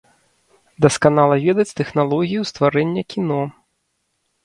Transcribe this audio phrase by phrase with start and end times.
[0.85, 3.41] Дасканала ведаць тэхналогію стварэння кіно.